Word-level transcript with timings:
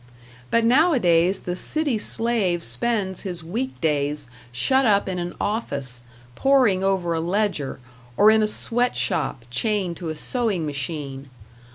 But 0.49 0.65
nowadays 0.65 1.41
the 1.41 1.55
city 1.55 1.99
slave 1.99 2.63
spends 2.63 3.21
his 3.21 3.43
week 3.43 3.79
days 3.81 4.27
shut 4.51 4.83
up 4.83 5.07
in 5.07 5.19
an 5.19 5.35
office, 5.39 6.01
poring 6.33 6.83
over 6.83 7.13
a 7.13 7.19
ledger, 7.19 7.79
or 8.17 8.31
in 8.31 8.41
a 8.41 8.47
sweat 8.47 8.95
shop, 8.95 9.45
chained 9.51 9.97
to 9.97 10.09
a 10.09 10.15
sewing 10.15 10.65
machine. 10.65 11.29